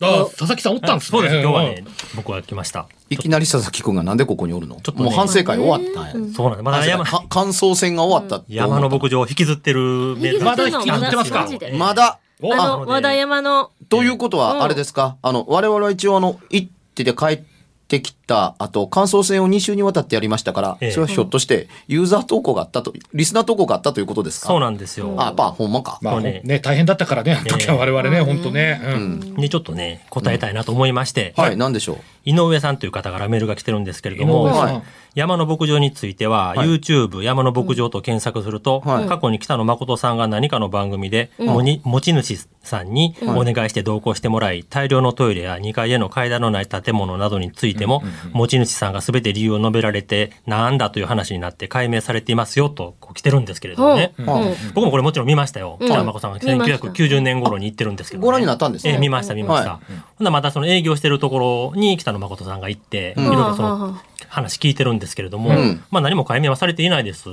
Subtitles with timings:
[0.00, 1.18] あ、佐々木さんおったんですね。
[1.18, 2.86] そうです、今日はね、僕は来ました。
[3.10, 4.76] いきなり佐々木くんがなんでここにおるの？
[4.76, 5.04] ちょっとね。
[5.04, 6.62] もう反省会終わったそうなんです。
[6.62, 8.60] まだ山、か感想戦が終わったって。
[8.60, 11.48] 思った山の牧場を引きずってるまだ引きずってますか？
[11.76, 12.20] まだ。
[12.40, 12.54] お。
[12.54, 17.42] ああの、和田山の、ということはあれですか、あの我々は一応あの行ってて帰っ
[17.88, 20.90] てきた後感想戦を2週にわたってやりましたから、ええ。
[20.92, 24.46] それはひょっとしてユーザー投稿があったとリスナー投稿があったということですか？
[24.46, 25.14] そうなんですよ。
[25.18, 26.42] あやっぱほんまか、まあね。
[26.44, 28.80] ね、大変だったからね、あの時は我々ね、本当ね。
[28.84, 28.86] う。
[28.86, 29.20] うん。
[29.20, 31.96] んにちょっとね、答えたいなと思いまして、はい何でしょう？
[32.24, 34.82] 井上さんという方からメールが来てるんですけれど井もはい。
[35.14, 36.68] 山の牧場については、はい。
[36.68, 39.06] YouTube 山の牧場と検索すると、はい。
[39.06, 48.02] 過去に北野誠さんが何かの番組で、もに持ち主さんにお願いして同行してもらい、大量のトイレや2階への階段のない建物などについても、
[48.32, 54.14] 持ち主さんが全て理由を述べられて、なんだという話になって解明されていますよとこう来てるんですけれどもね。
[54.18, 54.22] う。
[54.22, 54.26] ん。
[54.74, 55.78] 僕もこれもちろん見ましたよ。
[55.80, 55.86] うん。
[55.86, 58.26] 北野誠さんが見ました1990年頃に行ってるんですけど、ね。
[58.26, 58.92] ご覧になったんですね。
[58.92, 59.70] ええ見ました見ました。
[59.72, 65.82] はほんならまたその営業してるところに北野誠さんが行って、いろいろその話聞いてるんですけれども、うん。
[65.90, 67.28] まあ何も解明はされていないです。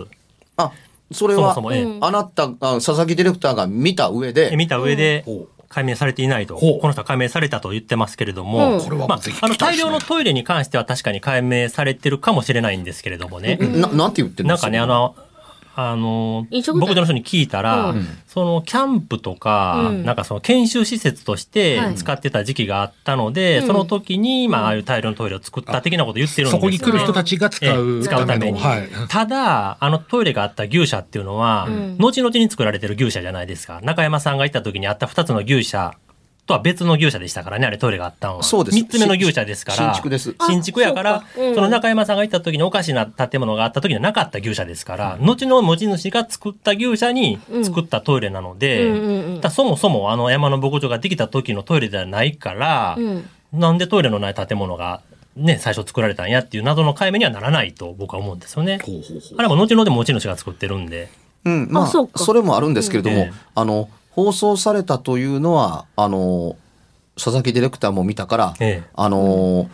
[0.57, 0.71] あ
[1.11, 1.97] それはそもそも、ええ。
[2.01, 8.81] あなたあ佐々木ディレクターが見た上で、え見た上でほう解明されていないと、この人は解明されたと言ってますけれども、うん。
[8.81, 15.15] これはまああの大量のトイレに関しては確かに解明されてるかもしれないんですけれどもね、ななんて言ってるんですなんかね、あの、
[15.77, 18.07] あの、牧場の人に聞いたら、うん。
[18.27, 20.05] そのキャンプとか、うん。
[20.05, 21.95] なんかその研修施設としてはい。
[21.95, 23.67] 使ってた時期があったので、うん。
[23.67, 28.59] その時に、まあ、ああいう大量のトイレを作った的なこと言ってるんですよそこに来る人たちが使えうえ使うために。
[28.59, 28.89] はい。
[29.09, 31.97] ただ、あのトイレがあった牛舎っていうのは、うん。
[31.97, 33.81] 後々に作られてる牛舎じゃないですか。
[33.83, 35.93] 中山さんが行った時にあった2つの牛舎
[36.45, 38.43] とは別の牛舎でしたからね、あれトイレがあったのは。
[38.43, 38.77] そうです。
[38.77, 39.77] 3つ目の牛舎ですから。
[39.77, 40.35] 新築です。
[40.47, 41.41] 新築やから、あそうか。
[41.41, 41.55] うん。
[41.55, 53.29] その中山さんが行った時におかしな建物があった時にはなかった牛舎ですから、後の持ち主が作った牛舎に作ったトイレなので、そもそもあの山の牧場ができた時のトイレではないから、うん。
[53.53, 55.01] なんでトイレのない建物が
[55.35, 58.79] ね、最初作られたんやっていう謎の解明にはならないと僕は思うんですよね。
[59.37, 61.09] あれも後々持ち主が作ってるんで。
[61.43, 63.21] うん、まあそそれもあるんですけれども、うん。
[63.23, 66.55] ええあの放送されたというのはあの
[67.15, 68.89] 佐々木ディレクターも見たから、ええ。
[68.93, 69.69] あの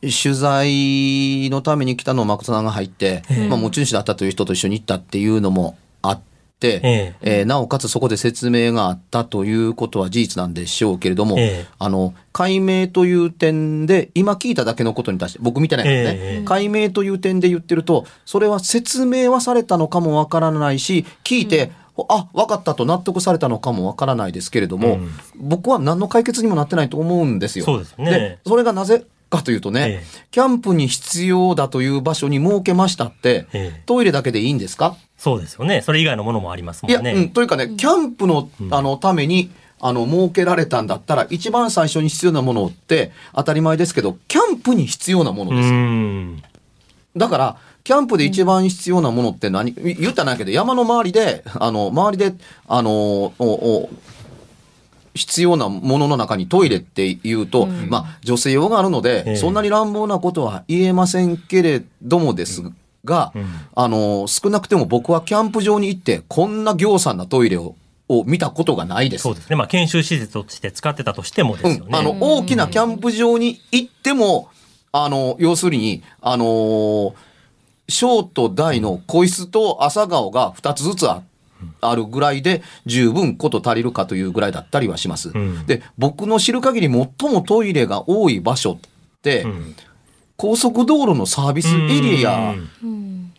[0.00, 3.48] 取材のために来たのを誠さんが入って、ええ。
[3.48, 6.20] まあ、持ち主だったという人と一緒に行ったっていうのもあっ
[6.60, 7.42] て、ええ。
[7.42, 11.66] ーなおかつそこで説明があったということは事実なんでしょうけれども、ええ。
[11.78, 27.64] あの解明という点で今聞いただけのことに対して僕みたいなやつね、ええ解明という点で言ってるとそれは説明はされたのかもわからないし聞いて、あ分かったと納得されたのかもわからないですけれども、うん僕は何の解決にもなってないと思うんですよ。
[27.64, 34.96] そうですよねそれがなぜかというとね、ええキャンプに必要だという場所に設けましたって、ええトイレだけでいいんですか？
[35.16, 35.80] そうですよね。
[35.82, 37.12] それ以外のものもありますいや、もんね。
[37.12, 46.54] うん、というかね、キャンプのあのためにあの設けられたんだったら一番最初に必要なものって当たり前ですけどキャンプに必要なものうです。
[47.16, 52.34] だから、キャンプで一番必要なものって何、言ったらないけど、山の周りで、あの、周りで、
[52.66, 53.90] あの、おお
[55.14, 59.36] 必要なものの中にトイレっていうと、まあ、女性用があるので、ええ。
[59.36, 62.62] そんなに乱暴なことは言えませんけれどもです
[63.04, 63.44] が、うん。
[63.74, 67.76] あの、少なくても僕はキャンプ場に行って、こんな行産なトイレを、
[68.08, 69.22] を見たことがないです。
[69.22, 69.56] そうですね。
[69.56, 71.90] まあ、研修施設として使ってたとしてもですよね。
[71.90, 74.48] うん、あの、大きなキャンプ場に行っても、
[74.90, 77.14] あの、要するに、あのー
[77.88, 81.22] 小と大の個室と朝顔が2つずつあ
[81.80, 85.30] あるぐらいで十分こと足りるかというぐらいだったりはします。
[85.30, 88.78] んで、僕の知る限り最もトイレが多い場所っ
[89.22, 89.74] て、ん
[90.36, 93.32] 高速道路のサービスエリアうん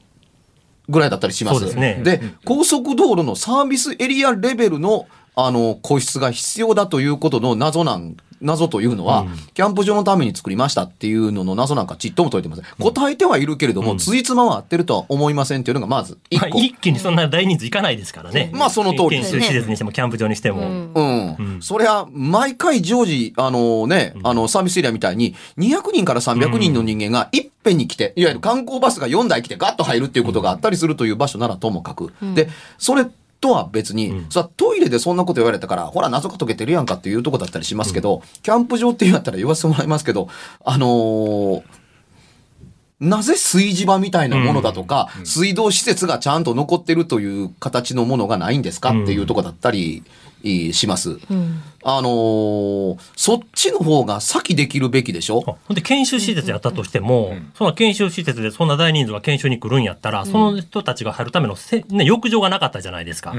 [0.88, 1.66] ぐらいだったりします。
[1.66, 12.66] ですねで、高速道路のサービスエリアレベルの、あの、個室が必要だということの謎なん、謎というのは、キャンプ場のために作りましたっていうのの謎なんかちっとも解いてません。
[12.80, 16.60] 答えてはいるけれども、ついつまは合ってるとは思いませんっていうのがまず一まあ、個。
[16.60, 18.52] 一気にそんな大人数いかないですからね。
[18.54, 20.62] まあその通りです研修施設にしても、キャンプ場にしても。
[20.94, 21.58] うん。
[21.62, 32.14] それは、毎回常時、あのね、あの、サービスエリアみたいに、200人から300人の人間がいっぺんに来て、いわゆる観光バスが4台来てガッと入るっていうことがあったりするという場所ならともかく。
[32.36, 33.08] で、それ
[33.46, 40.30] とは別に、さトイレでそんなこと言われたから、ほら、謎が解けてるやんかっていうとこだったりしますけど、キャンプ場って言うんだったら言わせてもらいますけど、
[40.64, 41.64] あのー
[42.98, 50.04] なぜ炊事場みたいなものだとか、水道施設がちゃんと残ってるという形のものがないんですかっていうとこだったりい
[50.44, 51.18] します。
[51.88, 55.42] あのーそっちの方が先できるべきでしょ？
[55.42, 63.34] ほんで、研修施設やったとしても、その研修施設でそんな大人数が研修に来るんやったら、その人たちが入るためのせ、ね、浴場がなかったじゃないですか。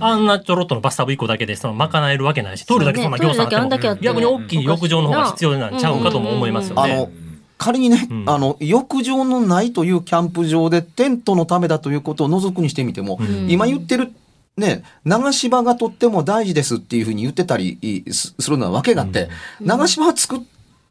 [0.00, 0.26] あん。
[0.26, 6.92] なちょろっとのバスタブ1個だけで、その賄えるわけないし、トイレだけそんな行さあって逆に大きい浴場の方が必要なんちゃうんかとも思いますよね。
[6.92, 7.10] あの、
[7.58, 8.24] 仮にね、ん。
[8.28, 13.18] あの、浴場のないというキャンプ場でテントのためだということを除くにしてみても、
[13.48, 14.12] 今言ってる、
[14.56, 19.28] ね、流し場がとっても大事ですっていうふうに言ってたりいすするのはわけがあって、
[19.60, 20.40] 流し場は作っ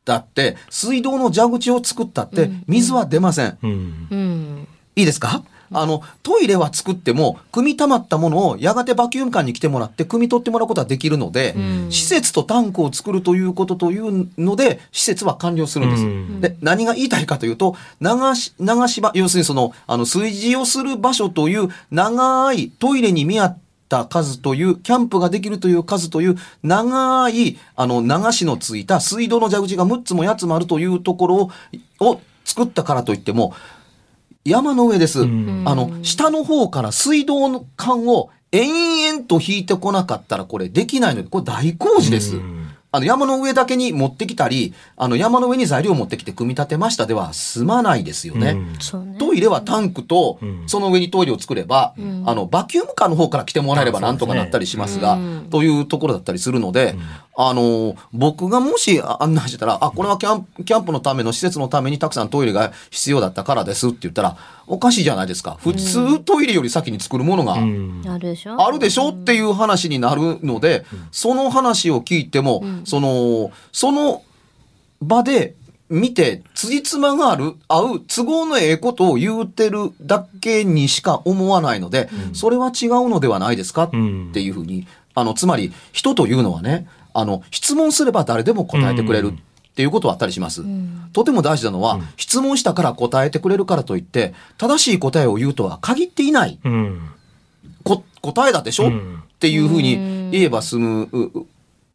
[0.05, 3.57] たって、水道の蛇口を作ったって、水は出ません。
[3.63, 4.07] うん。
[4.11, 4.67] うん。
[4.95, 5.43] いいですか？
[5.71, 11.55] あの、トイレは作っても、汲み溜まったものをやがてバキューム管に来てもらって、汲み取ってもらうことはできるので、
[11.89, 16.03] 施設とタンクを作るということというので、施設は完了するんです。
[16.03, 23.57] うんで、何が言いたいかというと、流し、流し場、要するにその、あの、炊事をする場所という、長いトイレに見合っ
[23.89, 31.51] た数という、キャンプができるという数という、長い、あの、流しのついた水道の蛇口が6つも8つもあるというところを、
[31.99, 33.53] を作ったからといっても、
[34.45, 35.25] 山の上です。
[35.25, 35.63] ん。
[35.65, 42.37] あの、下の方から水道の管を延々と引いてこなかったらこれできないので、これ大工事です。
[42.37, 42.69] うん。
[42.91, 48.55] あの、山の上だけに持ってきたり、あの、山の上に材料を持ってきて組み立てましたでは済まないですよね。
[49.17, 52.23] トイレはタンクとうん、その上にトイレを作れば、ん。
[52.25, 55.17] あの、バキュームカーの方から来てもらえればあなんとかなったりしますが、
[55.49, 56.95] というところだったりするので、
[57.37, 64.37] あの、僕がもし案内してたら、あ、これはキャンプ、キャンプのための施設のためにたくさんトイレが必要だったからですって言ったら、
[64.67, 65.57] おかしいじゃないですか。
[65.59, 68.01] 普通トイレより先に作るものが、うん。
[68.07, 68.65] あるでしょ？
[68.65, 74.23] あるでしょっていう話になるので、その話を聞いても、その、その
[75.01, 75.55] 場で
[75.89, 89.33] 見て、辻褄がある、合う、都合のええことを言うてるだけにしか思わないので、それは違うのではないですかってうんいうふうに、あの、つまり、人というのはね、あの、質問すれば誰でも答えてくれる。
[89.33, 90.63] っていうことはあったりします。
[91.11, 96.59] とても大事なのは、質問したから答えてくれるからといって、正しい答えを言うとは限っていない。
[96.63, 97.09] うん。
[97.83, 101.45] こ答えだでしょ、うんっていうふうに言えば済む、うう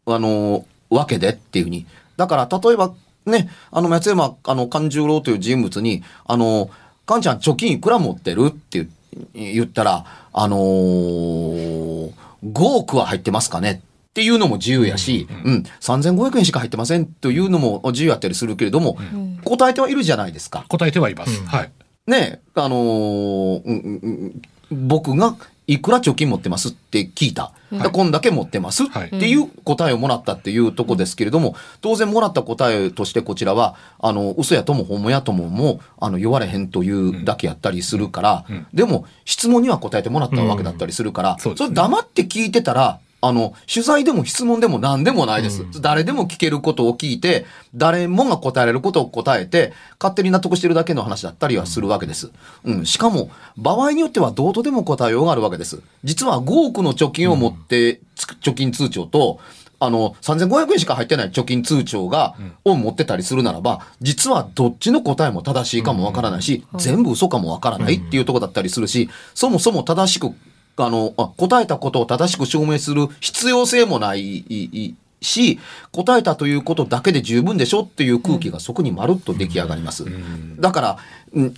[0.07, 1.87] あの、わけでっていうふうに。
[2.17, 2.93] だから、例えば、
[3.25, 6.71] ね、あの、松山、あの、勘十郎という人物に、あの、
[7.07, 8.49] かんちゃん貯金いくら持ってる？
[8.49, 8.87] って
[9.35, 12.13] 言言ったら、あのー、
[12.45, 13.83] 5億は入ってますかね？
[14.11, 18.99] っていうのも自由やし、うん、3500円しか入ってませんというのも自由やったりするけれども、
[19.45, 20.65] 答えてはいるじゃないですか。
[20.69, 21.45] 答えてはいます。
[21.45, 21.71] はい。
[22.09, 25.35] ねあのーうんうんうん僕が
[25.67, 27.53] いくら貯金持ってますって聞いた。
[27.71, 45.65] でこんだけ持ってますってはいいう答えをもらったっていうとこですけれども、当然もらった答えとしてこちらは、あの、嘘やとも本物やともも、あの、言われへんというだけやったりするから、でも質問には答えてもらったわけだったりするから、それ黙って聞いてたら、あの、取材でも質問でも何でもないです。
[45.81, 52.31] 誰でも聞けることを聞いて、誰もが答えられることを答えて、勝手に納得してるだけの話だったりはするわけです。
[52.65, 52.87] うん。
[52.87, 55.81] しかも、場合によってはどうとでも答えようがあるわけです。
[56.03, 59.39] 実は5億の貯金を持って、つ貯金通帳と、
[59.83, 70.35] あの、3500円しか入ってない貯金通帳が、を持ってたりするならば、実はどっちの答えも正しいかもわからないし、全部嘘かもわからないっていうところだったりするし、そもそも正しく
[70.85, 75.59] あの、あ答えたことを正しく証明する必要性もないいし、
[75.93, 80.05] 答えたということだけで十分でしょっていう空気がそこにまるっと出来上がります。
[80.59, 81.01] だから、うん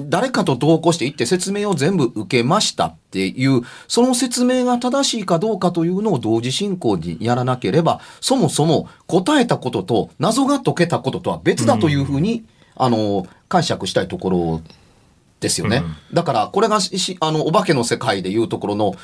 [0.01, 12.45] 誰かと同行して行って説明を全部受けましたっていう、その説明が正しいかどうかというのを同時進行にやらなければ、そもそも答えたことと謎が解けたこととは別だというふうに、
[12.77, 14.63] あの、解釈したいところ
[15.43, 15.83] ですよね。
[16.15, 18.95] だから、これがし、あの、お化けの世界でいうところの、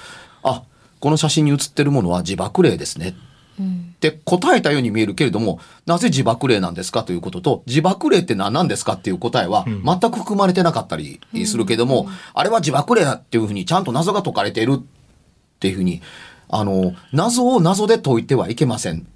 [0.43, 0.63] あ、
[1.01, 3.15] この写真に写ってるものは自爆霊ですね。
[3.61, 14.83] って答えたように見えるけれども、なぜ自爆霊なんですかということと、自爆霊って何なんですかっていう答えは全く含まれてなかったりするけども、あれは自爆霊だっていうふうにちゃんと謎が解かれているっ
[15.59, 16.01] ていうふうに、
[16.49, 19.07] あの、謎を謎で解いてはいけません。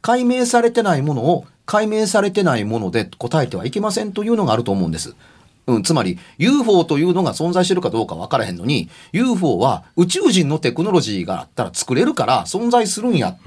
[0.00, 5.14] 解明されてないものを解明されてないもので答えてはいけませんというのがあると思うんです。
[5.66, 13.40] うん、つまり UFO というのが存在してるかどうか分からへんのに UFO は宇宙人のテクノロジーがあったら作れるから存在するんやって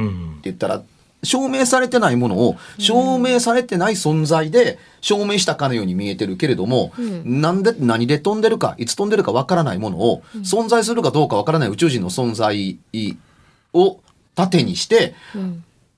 [0.43, 0.83] 言ったら
[1.23, 6.93] 証明されてないものを証明されてない存在で証明したかのように見えてるけれども、
[7.25, 12.77] なんで何で飛んでるかいつ飛んでるか分からないものを存在するかどうか分からない宇宙人の存在
[13.73, 13.99] を
[14.35, 15.15] 盾にして、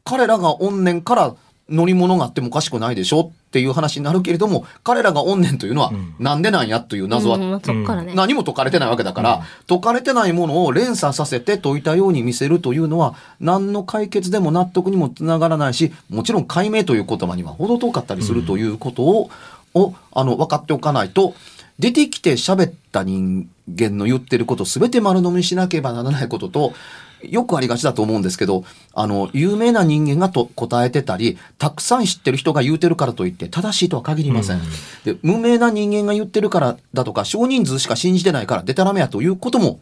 [0.06, 1.36] 彼らが怨念から
[1.70, 7.38] 乗り物があってもおかしくないでしょっていう話になるけれども彼らが怨念というのはなんでなんやという謎は。
[7.38, 19.30] 何も解かれてないわけだから、解かれてないものを連鎖させて解いたように見せるというのは何の解決でも納得にもつながらないしもちろん解明という言葉には程遠かったりするということを,、
[19.74, 21.36] をあの分かっておかないと
[21.80, 26.74] 出てきて喋った人間の言ってること全て丸飲みしなければならないことと
[27.22, 34.62] よくありがちだと思うんですけど、あの、有名な人間がと答えてたり、たくさん知ってる人が言うてるからといって正しいとは限りません。
[35.04, 39.80] で、無名な人間が言ってるからだとか、少人数しか信じてないから、でたらめやということも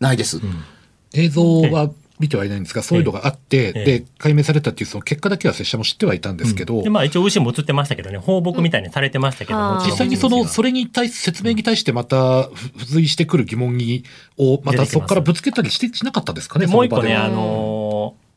[0.00, 0.40] ないです。
[1.14, 1.90] 映像は
[2.22, 3.84] 見てはいないんですが、そういうのがあって、ええ。
[3.84, 14.04] で、解明されたっていうその結果だけは拙者も知ってはいたんですけど、で、まあ一応牛も映ってましたけどね、放牧みたいにされてましたけどうんも、実際にその、それれに対し、説明に対してまた付随してくる疑問に、
[14.38, 17.91] を、またそこからぶつけたりして、しなかったですかね、もう一個ね、あのー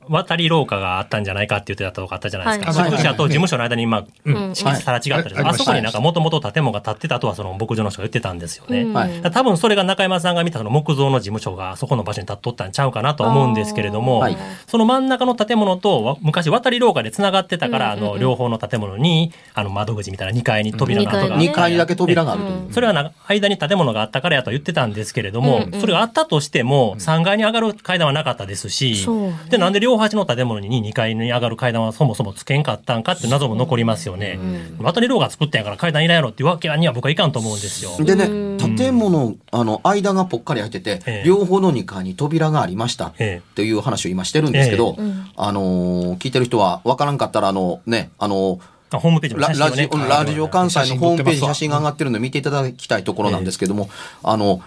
[0.10, 2.82] 渡り廊下があったんじゃないかって言ってたとこあったじゃないですか。
[2.82, 2.92] はい。
[2.92, 5.56] 牧場と事務所の間に、まあ、うん敷地さら地があったじゃないはい。
[5.56, 8.86] あそこになんかもともと建物が建ってたとはその牧場の人が言ってたんですよね。
[9.32, 14.38] 多分それが中山さんが見たその木造の事務所がそこの場所に建っとったんちゃうかなとは思うんですけれども、はい。
[14.68, 18.04] その真ん中の建物とわ昔渡り廊下でつながってたから、うんうん。
[18.04, 25.82] うんあの両方の建物にあの窓口みたいな2階に扉の跡があって2階だけ扉があるとそれはな間に建物があったからやとは言ってたんですけれども、うんうん。
[25.82, 29.06] それがあったとしても3階に上がる階段はなかったですし、
[29.50, 34.40] でなんで両端の建物に2階に上がる階段はそもそもつけんかったんかって謎も残りますよね。
[34.80, 37.92] 渡り廊下作ったんやから階段いらんやろっていうわけには僕はいかんと思うんですよ。
[38.04, 41.24] でねうん、建物、あの、間がぽっかり開いてて、ええ。
[41.26, 45.04] 両方の2階に扉がありましたっえていう話を今してるんですけど、え
[45.36, 48.60] あのー聞いてる人は分からんかったら、あの、ね、あの
[48.92, 53.90] あホームページのねジオラジオ関西のホームページに写真が上がってるので見ていただきたいところなんですけども、
[54.24, 54.62] あの、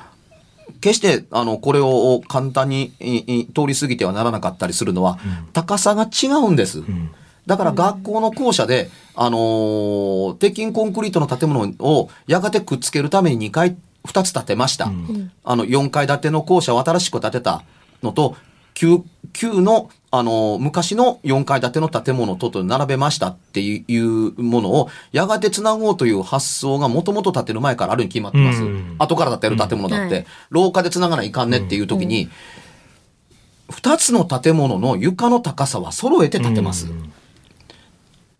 [0.80, 2.92] 決して、あの、これを簡単に
[3.54, 5.18] 通り過ぎてはならなかったりするのは、
[5.52, 6.82] 高さが違うんです。
[7.46, 14.90] だから学校の校舎で、あのー鉄筋コンクリートの建物をやがてくっつけるために2階、2つ建てました。
[15.44, 17.62] あの、4階建ての校舎を新しく建てた
[18.02, 18.36] のと、
[18.74, 28.62] 旧、旧の、あの、昔の4階建ての建物とと並べましたっていうものを、やがて繋ごうという発想がもともと建てる前からあるに決まってます。
[28.62, 28.96] うん。
[28.98, 32.30] 後から建てる建物だって、うん廊下で繋がないかんねっていう時に、
[33.70, 36.86] 2つの建物の床の高さは揃えて建てます。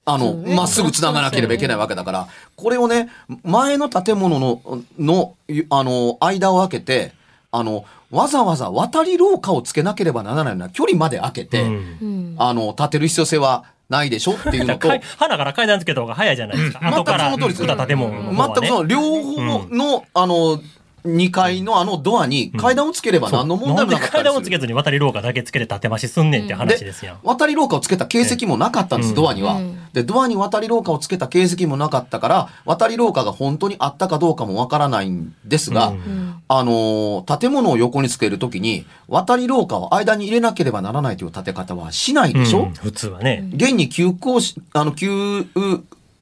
[0.07, 3.11] あの、まっすぐ繋がなければいけないわけだから、これをね、
[3.45, 4.63] 前の建物の、
[4.99, 5.37] の、
[5.69, 7.13] あの、間を空けて、
[7.51, 11.99] あの、わざわざ渡り廊下をつけなければならないような距離まで空けて、うん。
[12.01, 12.35] うん。
[12.39, 16.87] あの、建てる必要性はないでしょっていうのと、 か花から階段つけた方が早いじゃないですか。
[16.87, 18.55] 後から全くその通りです作った建物の方はね。
[18.55, 20.61] 全くその両方の、あの、
[21.09, 24.49] 2階のあのドアに階段をつければ何の問題もなかったんで階段をつ。
[24.49, 27.19] けずに渡り廊下だけつけて建て増しすんねんって話ですやん。
[27.23, 29.79] 渡り廊下をつけた形跡もなかったんです、うんドアにはうん。
[29.93, 43.49] で、ドアに渡り廊下をつけた形跡もなかったから、渡り廊下が本当にあったかどうかもわからないんですが、うんうんあのー建物を横につけるときに、渡り廊下を間に入れなければならないという建て方はしないでしょ、うん普通はね。
[43.55, 45.47] 現に旧校し、あの、旧、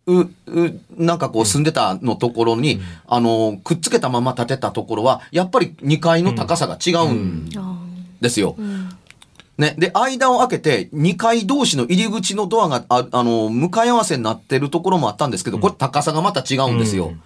[0.07, 7.77] う、う、う、なんかこう住んでたのところに、あの、くっつけたまま建てたところは、やっぱり2階の高さが違うんあ
[8.21, 8.55] ですよ。
[8.59, 8.89] ーうん
[9.59, 9.75] ね。
[9.79, 17.07] で、間を空けて、2階同士の入り口のドアが、ああの、向かい合わせになってるところもあったんですけど、これ高さがまた違うんですよ。
[17.09, 17.17] うん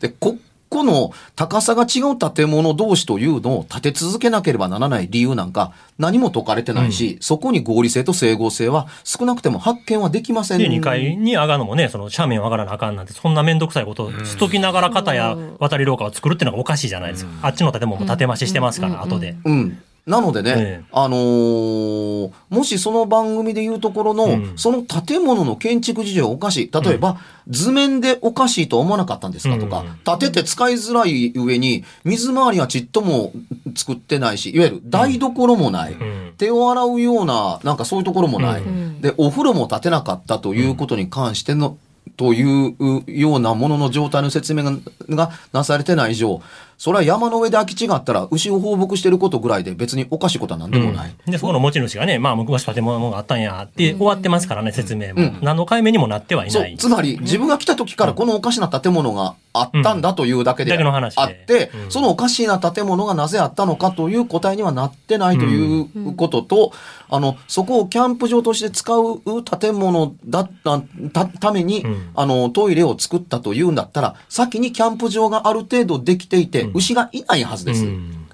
[0.00, 10.58] で、ここの高さが違う建物同士というのを建て続けなければならない理由なんか何も解かれてないし、そこに合理性と整合性は少なくても発見はできません。
[10.58, 17.30] で、2階に上がるのもね、その斜面を上がらなあかんなんて、そんなめんどくさいことをしときながら片や渡り廊下を作るっていうのがおかしいじゃないですか。
[17.42, 19.36] あっちの建物も建て増ししてますから、後で。
[19.44, 19.78] うん。
[20.08, 20.84] なのでね、ええ。
[20.90, 24.52] あのーもしその番組でいうところの、うん。
[24.56, 26.70] その建物の建築事情がおかしい。
[26.72, 30.18] 例えば、図面でおかしいとは思わなかったんですかとか、うん。
[30.18, 33.32] 建てて使いづらい上に、水回りはちっとも
[33.76, 35.92] 作ってないし、いわゆる台所もない。
[35.92, 36.32] うん。
[36.38, 38.62] 手を洗うような、なんかそういうところもない。
[38.62, 39.00] うん。
[39.02, 41.76] で、お風呂も建てなかったということに関しての、
[42.16, 44.72] というようなものの状態の説明が
[45.10, 46.40] がなされてない以上、
[46.78, 51.14] それは山の上で空き地があったら、牛を放牧してることぐらいで別におかしいことは何でもない。
[51.26, 55.20] で、そこの持ち主がね、まあ、昔建物があったんやって終わってますからね、説明も。
[55.20, 55.38] うん。
[55.42, 56.76] 何の解明にもなってはいそうない。
[56.76, 61.90] つまり、自分が来た時からこのおかしな建物があったんだというだけであってう、ん。
[61.90, 66.72] そのおかしな建物がなぜあったのかという答えにはなってないということと、
[67.10, 70.80] あの、そこをキャンプ場として使う建物だった
[71.12, 77.84] たためにうん、あの、トイレを作ったというんだったら、先にキャンプ場がある程度できていて、うん牛がいないはずです。
[77.84, 78.28] うん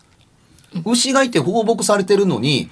[0.85, 2.69] 牛がいて放牧されてるのに、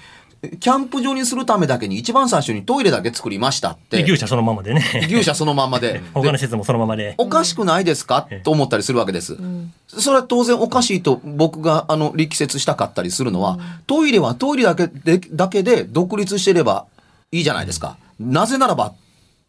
[0.59, 3.99] キャンプ場にするためだけに一番最初にトイレだけ作りましたって。
[3.99, 4.83] で牛舎そのままでね。
[5.07, 6.03] 牛舎そのまんまで。
[6.13, 7.15] 他での施設もそのままで。
[7.17, 9.39] おかしくないですか、ええと思ったりするわけです。
[9.87, 16.87] それは当然おかしいと僕があの力説したかったりするのは、トイレはトイレだけでだけで独立してれば
[17.31, 17.97] いいじゃないですか。
[18.19, 18.95] なぜならば、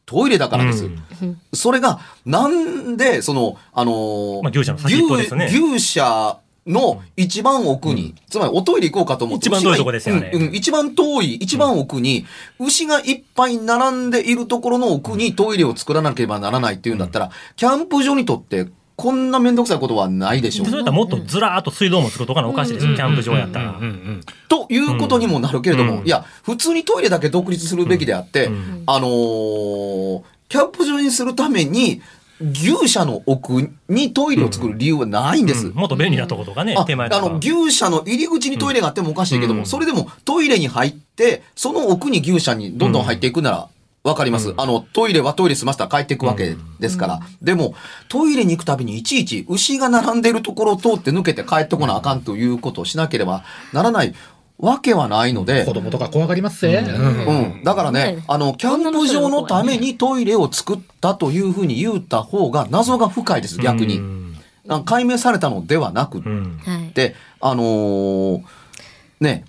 [0.06, 0.86] トイレだからです。
[0.86, 1.42] うん。
[1.54, 5.46] それが、なんで、その、あのーまあ牛舎の先っぽですね。
[5.46, 9.48] 牛牛舎の一番奥に、つまりおトイレ行こうかと思って。
[9.48, 10.32] 一番遠いとこですよね。
[10.34, 12.26] うんうん一番遠い、一番奥に、
[12.60, 20.68] 牛がいっぱい並んでいるところの奥にトイレを作らなければならないっていうんだったら、キャンプ場にとって、こんなめんどくさいことはないでしょう。
[20.68, 20.72] そ。
[20.72, 23.78] れやったらもっとずらーっと水道も作るとかのおかしいですよ、キャンプ場やったら。
[23.80, 23.84] うん。
[23.84, 24.22] うん。
[24.48, 26.06] ということにもなるけれども、うん。
[26.06, 28.84] いや、普通にトイレだけ独立するべきであって、うん。
[28.86, 32.00] あのーキャンプ場にするために、
[32.40, 35.68] 牛舎の奥にトイレを作る理由はないんです。
[35.68, 35.74] うん。
[35.74, 37.26] もっと便利なとことかね、あ手前とか。
[37.26, 39.66] あの、牛舎の入り口にトイレがあってもおかしいけども、うん。
[39.66, 43.68] それでもトイレに入って、その奥に牛舎にどんどん入っていくなら、
[44.04, 44.62] わかります、うん。
[44.62, 47.20] あの、トイレはトイレ済ませたら帰っていくわけですから。
[47.42, 47.74] でも、
[48.10, 54.14] トイレに行くたびにいちいち牛が並んでいるところを通って抜けて帰ってこなあかんということをしなければならない。
[54.60, 56.86] わけはないので、子供とか怖がりますぜ。
[56.88, 57.26] うん。
[57.26, 57.64] うん。
[57.64, 64.00] だからねね、あの、キャンプ場のためにトイレを作ったというふうに言った方が謎が深いです、逆に。
[64.86, 66.22] 解明されたのではなくっ。
[66.94, 68.44] て、あのー
[69.20, 69.46] ね、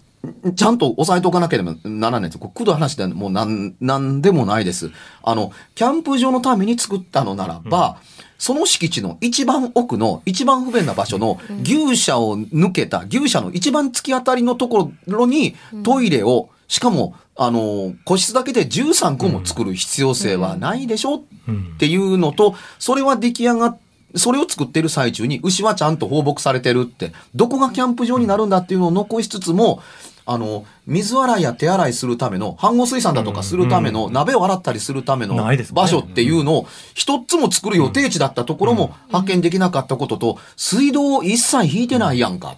[0.54, 2.38] ちゃんと押さえておかなければならないです。
[2.38, 4.90] これ、くどい話でもうなん、なんでもないです。
[5.22, 7.98] あの、キャンプ場のために作ったのならば、
[8.38, 23.78] その敷地の一番奥の一番不便な場所の牛舎を抜けた、牛舎の一番突き当たりのところにトイレを、しかも、あの、個室だけで13個も作る必要性はないでしょうんっていうのと、それは出来上がっ
[24.16, 29.82] それを作ってる最中に牛はちゃんと放牧されてるって、どこがキャンプ場になるんだっていうのを残しつつも、
[30.26, 35.36] あの、水洗いや手洗いするための、飯後水産だとかするための、鍋を洗ったりするための
[35.72, 42.56] 場所っていうのを、一つも作る予定地だったところも発見できなかったことと、水道を一切引いてないやんか。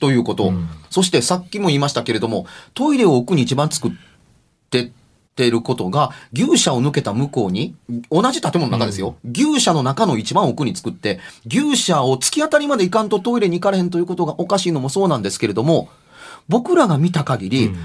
[0.00, 0.48] ということ。
[0.48, 3.92] うんそしてさっきも言いましたけれども、トイレを奥に一番作っ
[4.68, 4.90] てっ
[5.40, 7.74] てることが、牛舎を抜けた向こうに、
[8.10, 9.16] 同じ建物の中ですよ。
[9.24, 15.88] 牛舎の中の一番奥に作って、牛舎を突き当たりまで行かんとトイレに行かれへんということがおかしいのもそうなんですけれども、
[16.50, 17.76] 僕らが見た限り、うん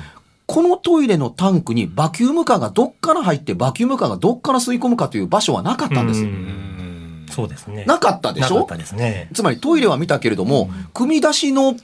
[0.48, 6.22] このトイレのタンクにバキュームカーがどっから入って、バキュームカーがどっから吸い込むかという場所はなかったんです。
[6.22, 7.84] うんそうですね。
[7.88, 8.58] なかったでしょ？
[8.58, 9.28] なかったですね。
[9.34, 11.76] つまりトイレは見たけれども、組み出しの、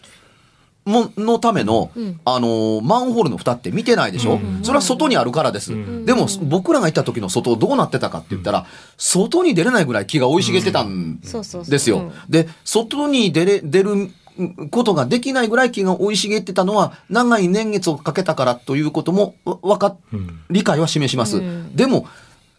[0.85, 1.89] も、のための、
[2.23, 5.73] あのーマンホールの蓋って見てないでしょ、うんそれは外にあるからです。
[5.73, 11.19] んでも、僕らが行った時の外どうなってたかって言ったら、外に出れないぐらい木が生い茂ってたん。
[11.19, 12.11] ですよ。
[12.29, 14.11] で、外に出れ、出る
[14.69, 19.95] ことができないぐらい木が生い茂ってたのは、長い年月をかけたからということも、わわか
[20.49, 21.37] 理解は示します。
[21.37, 22.07] うんでも、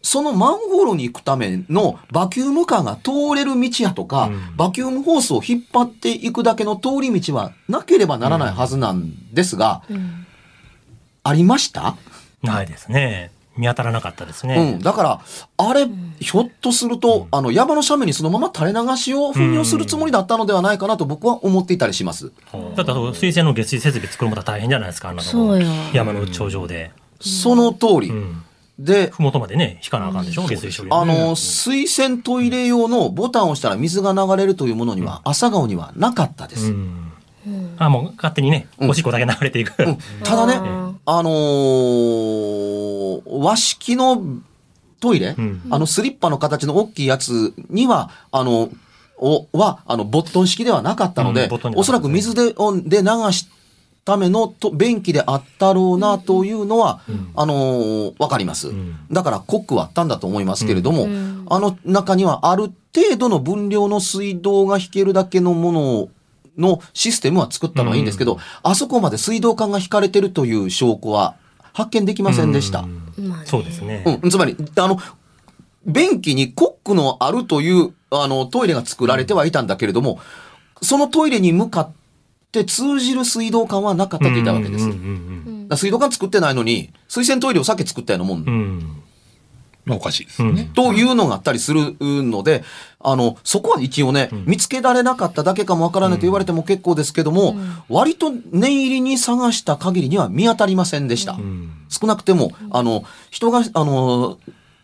[0.02, 10.26] そのマンホールに行くためのバキュームカーが通れる道やとか、うんバキュームホースを引っ張っていくだけの通り道はなければならないはずなんですが、うん
[11.24, 11.96] ありました、
[12.42, 13.30] ないですね。
[13.56, 14.78] 見当たらなかったですうねん。。
[14.80, 15.20] だから、
[15.58, 15.86] あれ、
[16.20, 22.32] ひょっとすると、あの、山の斜面にそのまま垂れ流しを糞尿するつもりだったのではないかなと僕は思っていたりします。
[22.76, 25.14] だって水洗の下水設備作るのも大変じゃないですか、あ
[25.92, 26.90] 山の頂上で。
[27.20, 28.08] その通り。
[28.08, 28.42] うん。
[28.78, 30.88] で、ふもとまでね、引かなあかんでしょ、下水処理。
[30.90, 36.68] あの、水洗トイレ用のボタンを押したら水が流れるというものには、朝顔にはなかったです。
[36.68, 37.12] うん。
[37.78, 39.74] あ、もう勝手にね、うんおしっこだけ流れていく。
[39.82, 44.22] うんただね、うんあのー和式の
[45.00, 45.62] トイレ、うん。
[45.70, 48.70] あのスリッパの形の大きいやつには、あの、
[49.18, 53.48] おは、あの、ボットン式ではなかったので、うんおそらく水で、おで流し
[54.04, 57.00] ためのと便器であったろうなというのは、
[57.34, 58.68] あのーわかります。
[58.68, 58.96] ん。
[59.10, 61.46] だから濃くはあったんだと思いますけれども、ん。
[61.50, 66.08] あの中にはある程度の分量の水道が引けるだけのもの
[66.58, 71.36] のシステムは作ったのはいいんですけど、あそこまで水道管が引かれてるという証拠は
[71.72, 72.84] 発見できませんでした。
[73.44, 74.04] そうですね。
[74.22, 74.98] うん、つまり、あの、
[75.86, 80.20] 便器にコックのあるという、あの、トイレが作られてはいたんだけれども、
[80.80, 81.92] そのトイレに向かっ
[82.50, 84.84] て通じる水道管はなかったと言ったわけです。
[84.84, 89.01] うんうだかんら水道管作ってないのに、水洗トイレを先作ったようなもん。
[89.88, 90.70] おかしいですよね。
[90.74, 92.62] というのがあったりするので、
[93.00, 97.56] あの、そこは一応ね、見つけられなかっただけかもわからないと言われても結構ですけども、
[97.88, 101.32] 割と念入りに探した限りには見当たりませんでした。
[101.32, 104.38] うん少なくても、あの、人が、あの、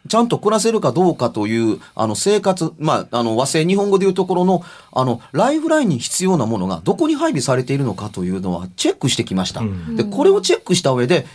[0.09, 9.61] ちゃんと暮らせるかどうかという、あの、生活、まあ、あの、和製日本語でいうところの、あの、ライフラインに必要なものがどこに配備されているのかというのはチェックしてきました。
[9.61, 11.27] うんで、これをチェックした上で、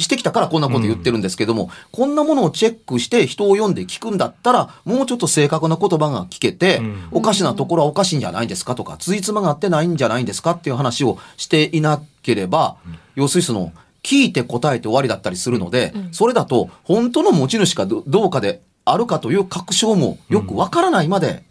[0.00, 7.08] してきたからこんなこと言ってるんですけども、こんなものをチェックして人を読んで聞くんだったら、もうちょっと正確な言葉が聞けて、うん。
[7.12, 12.76] おかしなところはおかしいんじゃないんですかとか、ついつまが合ってないんじゃないんですかっていう話をしていなければ、
[13.14, 21.44] 要するにその、聞いて答えて終わりだったりするので、それだと本当の持ち主かどどうかであるかという確証もよくわからないまで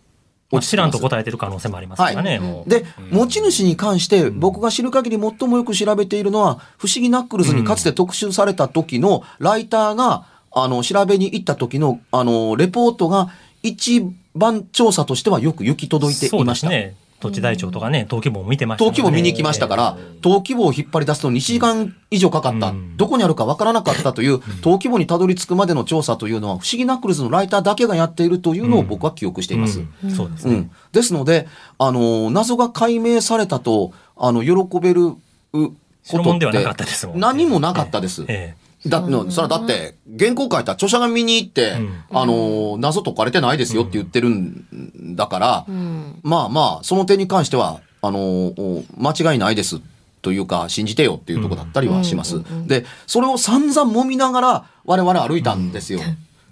[0.50, 2.70] 落ちてますらんと答えてる可能性もありますからね、もう。
[2.70, 13.30] で、持ち主に関して僕が知る限り最もよく調べているのは、不思議ナックルズにかつて特集された時のライターが、あの、調べに行った時の、あの、レポートが
[13.62, 14.04] 一
[14.36, 16.70] 番調査としてはよく行き届いてそういました。
[16.70, 17.07] ですね。
[17.20, 22.96] 土地台帳とかね、登記簿も見てましたね登記簿見に行きましたから、登記簿を引っ張り出すのに2時間以上かかった、うん。
[22.96, 29.82] どこにあるかわからなかったという、登記簿にたどり着くまでの調査というのは、不思議ナックルズのライターだけがやっているというのを僕は記憶しています。
[30.04, 30.12] うん。
[30.12, 30.54] そうですね。
[30.54, 30.72] うん。
[30.92, 31.48] ですので、
[31.80, 35.20] あの、謎が解明されたと、あの、喜べるうこ
[35.54, 39.32] とって白物ではなかったですもんね何もなかったです。
[39.32, 49.82] えだのそれはだって、原稿書いた著者が見に行って、うんあの、謎解かれてないですよって言ってるんだから、うんまあまあ、その点に関しては、あの、お間違いないです。
[50.22, 52.42] というか、信じてよっていうところだったりはします。
[52.68, 56.00] で、それを散々揉みながら、我々歩いたんですよ。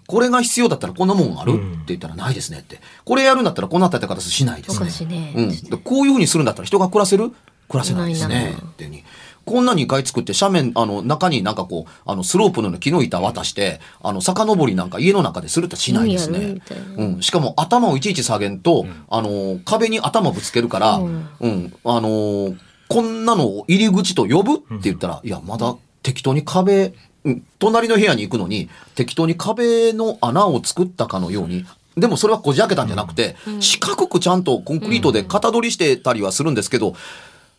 [0.08, 2.80] これが必要だったらこんなもんある、うんって言ったらないですねって。
[3.04, 5.10] これやるんだったらこんな立て方しないですね。
[5.10, 5.50] ねうん。
[5.50, 7.32] でこういうふうにするんだったら人が暮らせる？
[7.68, 8.56] 暮らせないですね。
[8.56, 9.04] ってに。
[9.46, 16.58] こんな2階作って斜面、あの、中になんかこう、あの、スロープのような木の板渡して、あの、遡りなんか家の中でするってしないですね。
[16.98, 17.22] うん。
[17.22, 21.06] しかも頭をいちいち下げんと、あの、壁に頭ぶつけるから、う
[21.42, 21.50] うん。
[21.66, 21.74] ん。
[21.84, 22.56] あの、
[22.88, 27.44] こんなのを入り口と呼ぶって言ったら、いや、まだ適当に壁、うん。
[27.60, 31.66] 隣の部屋に行くのに、適当に壁の穴を作ったかのように、
[31.98, 36.94] でもそれはこじ開けたんじゃなくて、四角くちゃんとコンクリートで型取りしてたりはするんですけど、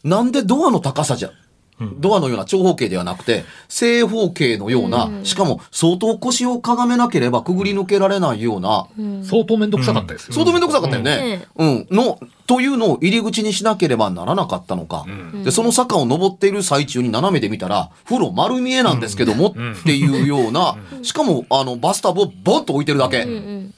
[0.04, 1.30] なんでドアの高さじゃ、
[1.98, 8.86] ドアのような長方形ではなくて、正方形のような、しかも相当腰をかがめなければくぐり抜けられないような、
[9.22, 10.34] 相当めんどくさかったですよ。
[10.34, 11.46] 相当めんどくさかったよね。
[11.56, 11.86] うん。
[11.90, 15.04] の、というのを入り口にしなければならなかったのか。
[15.44, 23.22] で、その坂を登っている最中に斜めで見たら、風呂丸見えなんですけども、っていうような、しかも、あの、バスタブをボンと置いてるだけ。
[23.22, 23.74] うん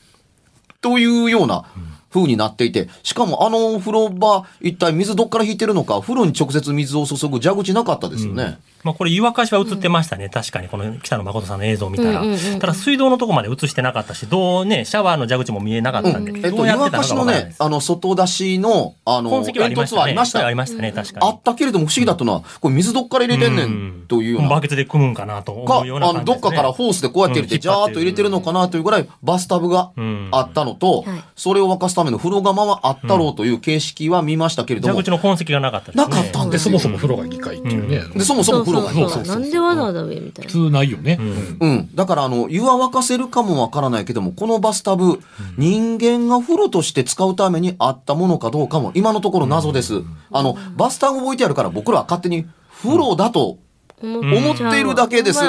[0.80, 1.64] というような
[2.12, 8.59] 風になっていて、しかもあのお風呂場、一体水どっから引いてるのか、風呂に直接水を注ぐ蛇口なかったですよね。
[8.88, 10.29] まあこれ湯沸かしは映ってましたね。
[10.31, 12.20] 確かにこの北野誠さんの映像を見たら。
[12.20, 17.24] うんうんうんただ水道のとこまで映してなかったし、どうね、シャワーの蛇口も見えなかったんで、えっと、どうやってたの湯沸かしの。
[17.27, 19.98] ねあの、外出しの、あの、痕跡はありましたね。
[19.98, 20.46] 煙突はありました。
[20.46, 21.27] ありましたね、確かに。
[21.27, 24.48] あったけれども不思議だったのは、これ水どっから入れてんねんというような。
[24.48, 26.42] バケツで組むんかなとか、思うようなあの、感じです、ね。
[26.42, 36.05] どっかからホースでこうやって入れて、うんジャーっと入れてるのかなというぐらいバスタブがうんあったのとはい、それを沸かすための風呂釜はあったろうという形式は見ましたけれども蛇口、の痕跡がなかったですね。
[36.05, 36.79] なかったんで、ですよ。
[36.79, 38.03] そもそも風呂が2階っていうね。
[38.14, 40.51] で、そもそも風呂がそうそうそうそうなんでわざわざ上みたいな。
[40.51, 41.17] 普通ないよね。
[41.17, 41.88] んうん。
[41.95, 45.21] だから、あの、湯は沸かせるかもわからないけども、このバスタブ、
[45.57, 50.03] 人間が風呂として使うためにあったものかどうかも、今のところ謎です。
[50.33, 52.47] あの、バスタブ置いてあるから僕らは勝手に
[52.83, 53.59] 風呂だと、
[54.03, 55.41] 思思っているだけです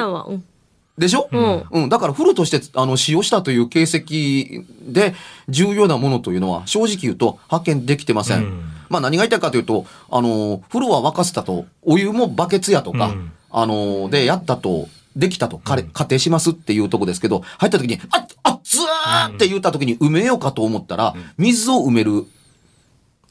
[0.98, 1.30] でしょ？
[1.32, 1.90] うんうん。
[1.90, 5.16] だから風呂として、あの、使用したという形跡で、
[5.48, 8.40] 重要なものというのは、正直言うと発見できてません。
[8.40, 13.32] うんまあ何が言いたいかというと、あの、風呂は沸かせたと、お湯もバケツやとか、うん。
[13.52, 22.26] あの、で、やったと、できたと仮仮定しますっていうとこですけど、入った時に、あ、あずーって言った時に埋めようかと思ったら、水を埋める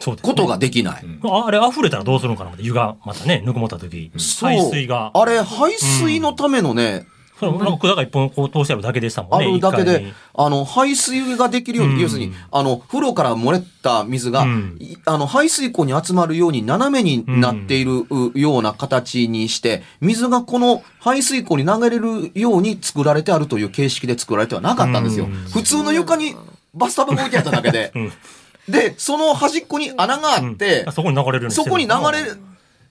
[0.00, 0.20] そうね。
[0.22, 1.04] ことができない。
[1.24, 2.52] ああれ溢れたらどうするのかな？
[2.58, 4.50] 湯がまたね、ぬくもった時、そう。
[4.50, 5.12] 排水が。
[5.14, 9.52] あれ、排水のためのね、そのなんか管が一本こう通してあるだけでしたもあんね。
[9.52, 12.00] るだけであの、排水ができるように、うん。
[12.00, 14.76] 要するに、あの、風呂から漏れた水が、うん。
[14.80, 25.24] いあの、排水溝に集まるように斜めになっているうような形にして、水がこの排水溝に流れるように作られてあるという形式で作られてはなかったんですよ。
[25.26, 25.32] うん。
[25.32, 26.36] 普通の床に
[26.74, 27.92] バスタブが置いてあっただけで。
[27.94, 28.12] うん。
[28.68, 32.34] で、その端っこに穴があって、あそこに流れるようにしてるそこに流れ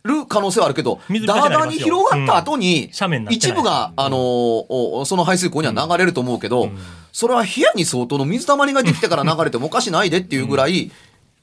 [0.07, 2.89] る可能性はあるけど、水ダーダーに広がった後に、
[3.35, 6.69] 一部が、あのーおその排水溝には流れると思うけど、
[7.11, 10.91] それは部屋に相当の水たまりができてから流れてもおかしないでっていうぐらい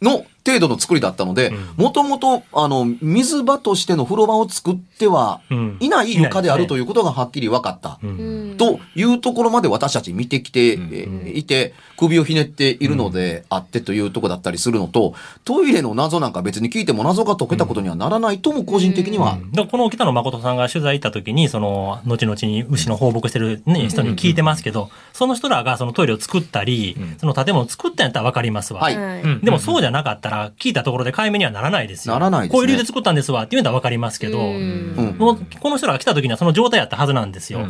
[0.03, 5.77] の程度の作りだったので、もともと、あの、水場としての風呂場を作ってはうん。
[5.81, 7.99] いない床であるということがはっきり分かった。
[8.03, 8.55] うん。
[8.59, 28.81] というところまで私たち見てきてえーいて、首をひねっているのであってというところだったりするのと、トイレの謎なんか別に聞いても謎が解けたことにはならないとも個人的には、でこの北野誠さんが取材行った時に、その、後々に牛の放牧してる、ね、人に聞いてますけど、その人らがそのトイレを作ったり、その建物を作ったんやったらわかりますわ。
[28.81, 28.95] はい。
[28.97, 32.15] うんでもそうじゃなかったら、聞いたところで解明にはならないですよ。
[32.15, 32.53] ならないですね。
[32.53, 35.17] こういう理由で作ったんですわって言うんだらわかりますけど、うん。
[35.19, 37.67] もうこの人らが来た時にはその状態やったはずなんですよ。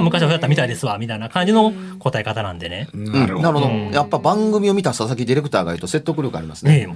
[0.00, 2.88] 昔はそうやったみたいですわ、みたいな感じの答え方なんでね。
[2.92, 3.12] うん。
[3.12, 3.68] なるほど。
[3.92, 6.88] やっぱ番組を見た佐々木ディレクターがいると説得力ありますね。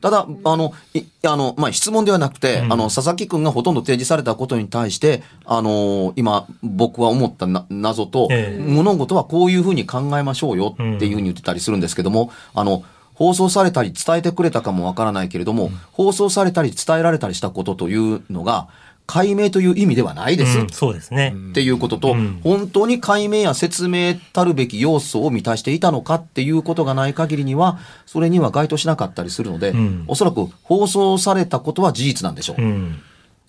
[0.00, 2.72] ただ、あの、いあの、まあ、質問ではなくて、うん。
[2.72, 8.62] あの、佐々木くんがほとんど提示されたことに対して、あの、今、僕は思ったな謎と、ええ。
[8.62, 12.82] 物事はこういうふうに考えましょうよっていうふうに言ってたりするんですけども、あの、
[13.20, 18.68] 放送されたり伝えてくれたかもわからないけれども、放送されたり伝えられたりしたことというのが、
[19.06, 20.58] 解明という意味ではないです。
[20.58, 21.34] うんそうですね。
[21.50, 32.56] っていうことと、うん本当に解明や説明たるべき要素を満たしていたのかっていうことがない限りには、それには該当しなかったりするので、うんおそらく放送されたことは事実なんでしょう。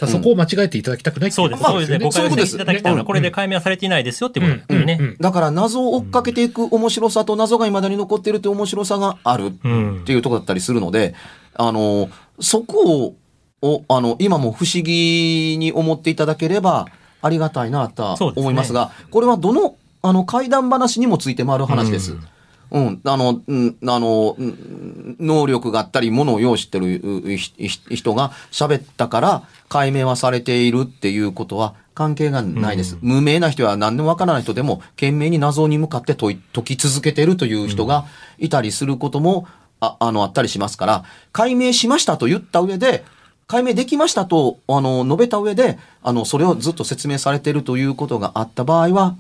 [0.06, 1.62] だそこを間違えていただきたくないっていそうです。
[1.62, 2.00] ことそうですね。
[2.00, 5.16] 誤そういうこといただきたいのは、これで解明はされていないですよっていうことですね。
[5.20, 10.02] だから謎を追っかけていく面白さと謎が未だに残っているという面白さがあるうん。
[10.02, 11.14] っていうところだったりするので、
[11.56, 12.10] あの、
[12.40, 13.16] そこを、
[13.62, 16.88] をあの、今も不思議に思っていただければ
[17.22, 22.14] ありがたいなと思いますが、これはどの、あの、怪談話にもついて回る話です。
[22.14, 22.24] うん、
[22.71, 27.01] あの、うん、あの、うん能力があったり、ものを要してる
[27.38, 32.97] 人が喋ったから、解明はされているっていうことは関係がないです。
[33.01, 38.05] 無名な人は何でもわからない人でも、懸命に謎に向かって解き続けているという人が
[38.38, 39.47] いたりすることも、
[39.79, 43.03] ああの、あったりしますから、解明しましたと言った上で、
[43.47, 49.17] 解明できましたと、あの、述べた上で、あの、それをずっと説明されているということがあった場合は、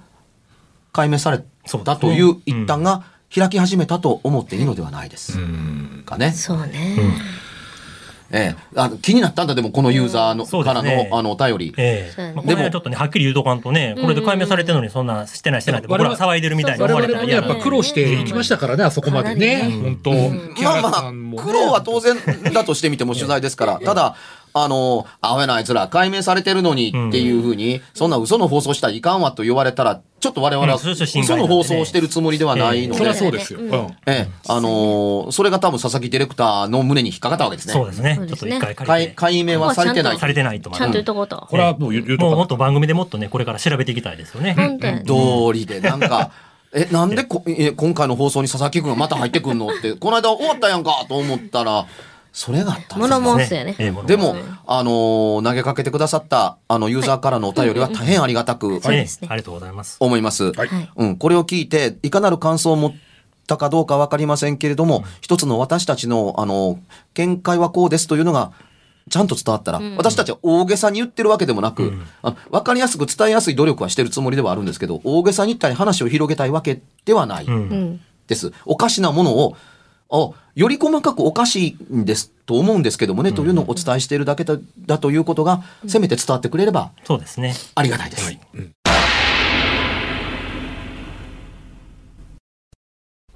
[0.93, 1.43] 解明され
[1.83, 3.03] たという一端が
[3.33, 5.37] 開き始めたと思っていいのではないです。
[6.05, 6.31] かね。
[6.31, 6.97] そうね。
[8.33, 8.79] ええ。
[8.79, 11.73] あの気になったんだ、でもこのユーザーの、そうでからの、あの、お便り。
[11.77, 12.33] ええ。
[12.33, 19.69] まあ、これはちょっとね、はっきり言うとかんとね、これで解明されてるのにそんなしてないしてないって、僕ら騒いでるみたいに我思われ々もね、やったら嫌なぱ苦労していきましたからね、あそこまでね。
[19.81, 20.11] 本当。
[20.55, 22.15] 木原まあまあ、苦労は当然
[22.53, 24.15] だとしてみても取材ですから、 ただ、
[24.53, 30.89] あの、アホやなあいつら解明されてるのにっていうふうに、そんな嘘の放送したらいかんわと言われたら、ちょっと我々は嘘
[31.35, 33.59] の放送をしてるつもりではないのでそりゃ、そうですよ。
[34.05, 37.73] ええ、あのーそれが多分佐々木ディレクターの胸に引っかかったわけですね。
[37.73, 38.17] そうですね。
[38.27, 39.13] ちょっと一回解て。
[39.15, 40.17] 解明はされてない。
[40.19, 41.47] されてないとちゃんと言っとこうと。
[41.49, 44.53] これはもう言うとかもっと番組でもっとね、これから調べていきたいですよね。
[44.55, 45.03] 本当やね。
[45.05, 46.31] 道理で、なんか、
[46.73, 51.85] え、なんでこえ今回の放送に佐々木くんがまた入ってくんのって、この間終わったやんかと思ったら、
[52.33, 53.43] それがあったんです物ね。
[53.43, 53.75] 申すやね。
[54.07, 59.97] でも、あのー投げかけてくださった、あの、ユーザーからのお便りは大変ありがたくそうですねええありがとうございます。
[59.99, 60.51] 思います。
[60.53, 60.89] はいはい。
[60.95, 62.93] うん、これを聞いて、いかなる感想を持っ
[63.47, 66.79] たかどうかわかりませんけれども、一つの私たちの、あの、
[67.15, 68.53] 見解はこうですというのが、
[69.09, 71.91] ちゃんと伝わったら、私たちは大げさに言ってるわけでもなく、
[72.21, 77.45] あわかりやすく伝えやすい努力はしてるつもりではあるんですけど、大げさに言ったり話を広げたいわけではない。
[77.45, 78.01] うんうん。
[78.27, 78.53] です。
[78.65, 79.57] おかしなものを、
[80.11, 87.55] あより細かくおかしいんですと思うんですけどもね、というのをお伝えしているだけだだということが、せめて伝わってくれればそうですね。
[87.75, 88.37] ありがたいです。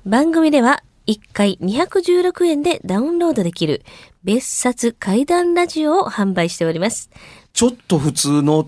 [0.05, 3.83] 番組では1回216円でダウンロードできる
[4.23, 7.09] 別冊怪談ラジオを販売しております。
[7.53, 8.67] ちょっと普通の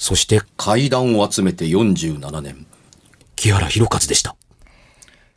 [0.00, 2.66] そして、階段を集めて47年。
[3.36, 4.34] 木原博一でした。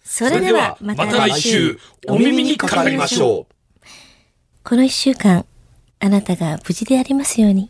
[0.06, 3.86] それではまた来週、お耳にかかりましょう。
[4.64, 5.46] この一週間、
[6.00, 7.70] あなたが無事でありますように。